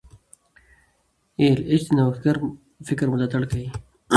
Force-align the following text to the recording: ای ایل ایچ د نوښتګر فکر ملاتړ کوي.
ای 1.37 1.43
ایل 1.49 1.59
ایچ 1.69 1.83
د 1.87 1.89
نوښتګر 1.97 2.35
فکر 2.87 3.05
ملاتړ 3.13 3.41
کوي. 3.51 3.69